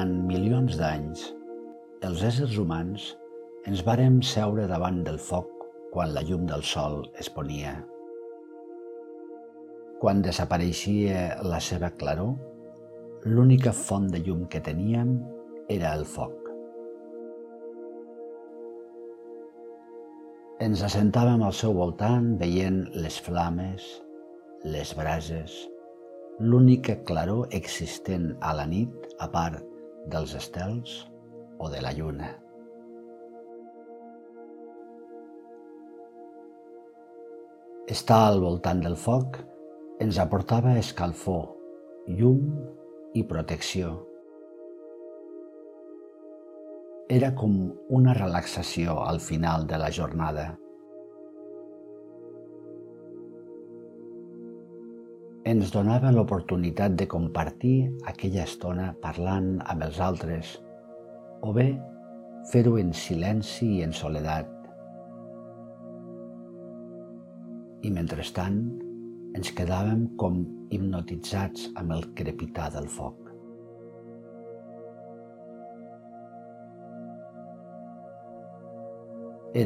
[0.00, 1.22] durant milions d'anys,
[2.08, 3.02] els éssers humans
[3.68, 5.50] ens vàrem seure davant del foc
[5.92, 7.74] quan la llum del sol es ponia.
[10.00, 12.32] Quan desapareixia la seva claror,
[13.26, 15.18] l'única font de llum que teníem
[15.68, 16.32] era el foc.
[20.64, 23.84] Ens assentàvem al seu voltant veient les flames,
[24.64, 25.66] les brases,
[26.40, 29.69] l'única claror existent a la nit a part
[30.06, 31.00] dels estels
[31.58, 32.30] o de la lluna.
[37.90, 39.40] Estar al voltant del foc
[40.00, 41.42] ens aportava escalfor,
[42.06, 42.46] llum
[43.18, 43.96] i protecció.
[47.10, 47.56] Era com
[47.90, 50.52] una relaxació al final de la jornada.
[55.50, 57.76] Ens donava l'oportunitat de compartir
[58.10, 60.52] aquella estona parlant amb els altres
[61.42, 61.64] o bé
[62.52, 64.52] fer-ho en silenci i en soledat.
[67.82, 68.60] I mentrestant
[69.40, 70.38] ens quedàvem com
[70.70, 73.18] hipnotitzats amb el crepitar del foc.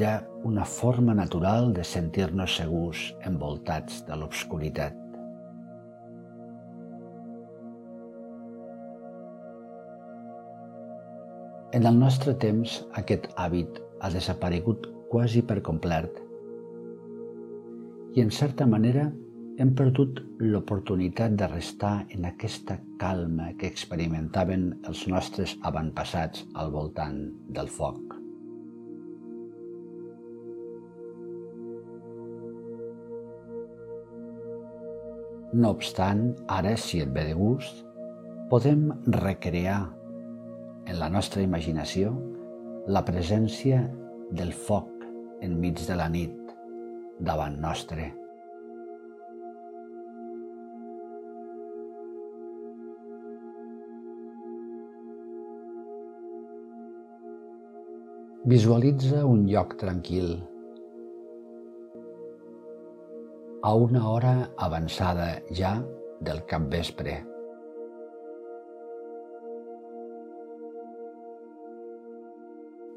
[0.00, 0.16] Era
[0.48, 5.03] una forma natural de sentir-nos segurs envoltats de l'obscuritat.
[11.74, 16.20] En el nostre temps, aquest hàbit ha desaparegut quasi per complet
[18.14, 19.08] i, en certa manera,
[19.58, 27.18] hem perdut l'oportunitat de restar en aquesta calma que experimentaven els nostres avantpassats al voltant
[27.58, 28.14] del foc.
[35.58, 36.22] No obstant,
[36.60, 37.82] ara, si et ve de gust,
[38.54, 39.82] podem recrear
[40.86, 42.12] en la nostra imaginació
[42.86, 43.80] la presència
[44.30, 44.90] del foc
[45.44, 46.52] enmig de la nit
[47.20, 48.10] davant nostre.
[58.44, 60.34] Visualitza un lloc tranquil,
[63.64, 65.78] a una hora avançada ja
[66.20, 67.33] del capvespre.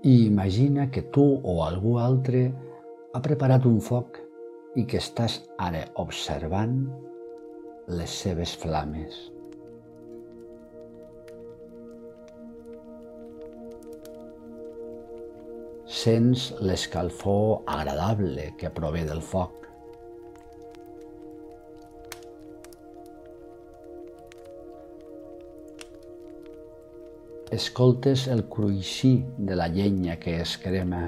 [0.08, 2.46] I imagina que tu o algú altre
[3.14, 4.22] ha preparat un foc
[4.80, 6.78] i que estàs ara observant
[8.00, 9.18] les seves flames.
[15.98, 19.67] Sents l'escalfor agradable que prové del foc.
[27.52, 31.02] Escoltes el cruixir de la llenya que es crema.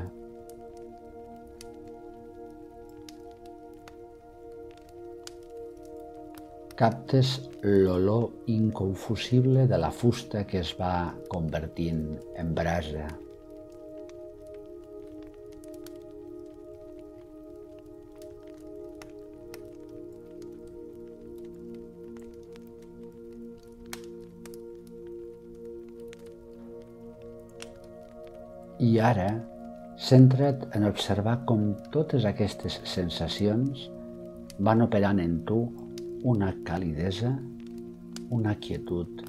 [6.79, 12.05] Captes l'olor inconfusible de la fusta que es va convertint
[12.39, 13.09] en brasa.
[28.79, 29.27] I ara,
[29.99, 33.81] centra't en observar com totes aquestes sensacions
[34.67, 35.57] van operant en tu
[36.23, 37.33] una calidesa,
[38.31, 39.19] una quietud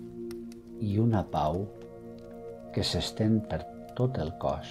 [0.78, 1.64] i una pau
[2.70, 3.64] que s'estén per
[3.98, 4.70] tot el cos.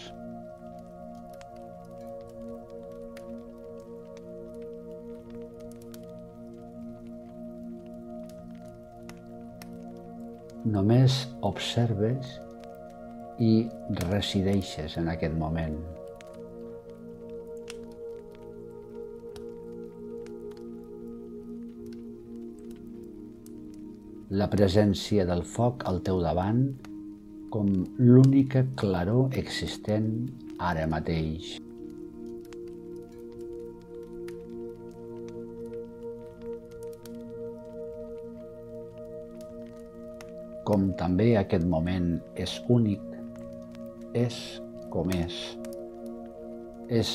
[10.63, 12.39] Només observes
[13.39, 13.53] i
[14.03, 15.79] resideixes en aquest moment.
[24.29, 26.61] La presència del foc al teu davant
[27.49, 30.11] com l'única claror existent
[30.61, 31.55] ara mateix.
[40.69, 43.01] Com també aquest moment és únic
[44.13, 45.35] és com és.
[46.89, 47.11] És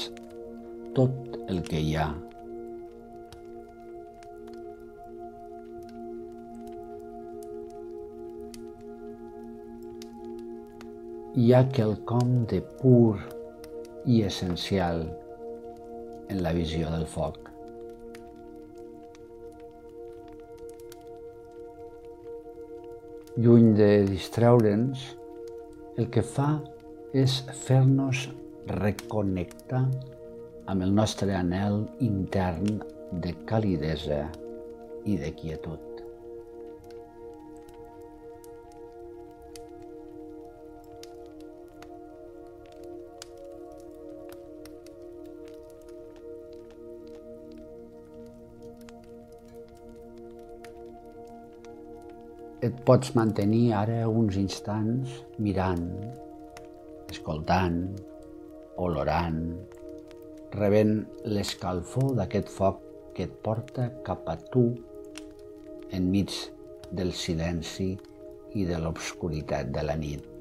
[0.94, 2.11] tot el que hi ha.
[11.35, 13.19] Hi ha quelcom de pur
[14.06, 15.02] i essencial
[16.31, 17.44] en la visió del foc.
[23.37, 25.00] lluny de distreure'ns,
[25.99, 26.52] el que fa
[27.14, 28.25] és fer-nos
[28.66, 29.84] reconnectar
[30.66, 32.81] amb el nostre anel intern
[33.22, 34.25] de calidesa
[35.06, 35.78] i de quietud.
[52.64, 55.82] et pots mantenir ara uns instants mirant,
[57.25, 57.87] escoltant,
[58.76, 59.38] olorant,
[60.61, 62.82] rebent l'escalfor d'aquest foc
[63.17, 64.67] que et porta cap a tu
[65.97, 66.37] enmig
[66.93, 67.94] del silenci
[68.61, 70.34] i de l'obscuritat de la nit.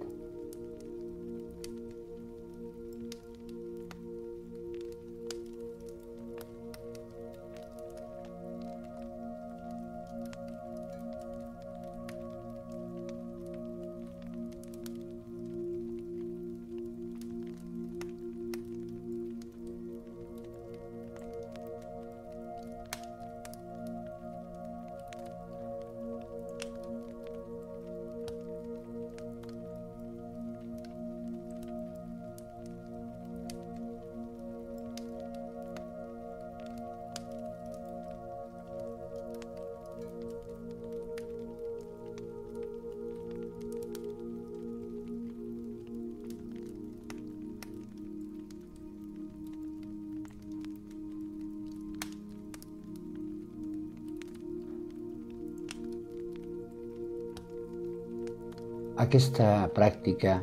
[59.01, 60.35] Aquesta pràctica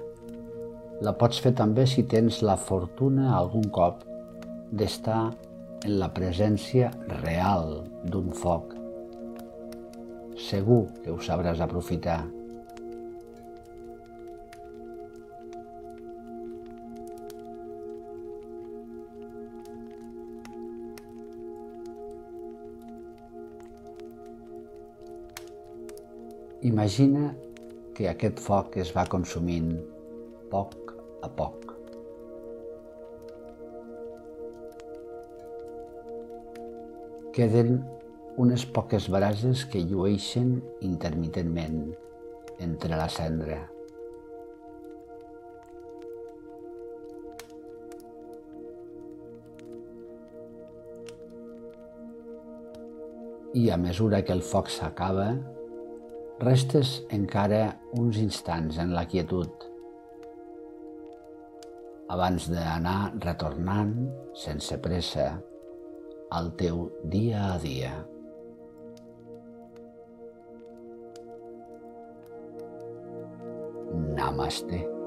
[1.06, 4.00] la pots fer també si tens la fortuna algun cop
[4.74, 5.20] d'estar
[5.86, 6.88] en la presència
[7.22, 8.74] real d'un foc.
[10.48, 12.24] Segur que ho sabràs aprofitar.
[26.66, 27.30] Imagina
[28.00, 29.74] que aquest foc es va consumint
[30.48, 31.66] poc a poc.
[37.36, 37.76] Queden
[38.40, 40.56] unes poques brases que llueixen
[40.88, 41.82] intermitentment
[42.70, 43.60] entre la cendra.
[53.60, 55.34] I a mesura que el foc s'acaba,
[56.40, 59.68] restes encara uns instants en la quietud
[62.10, 63.92] abans d'anar retornant
[64.34, 65.26] sense pressa
[66.30, 67.92] al teu dia a dia.
[74.16, 74.99] Namaste.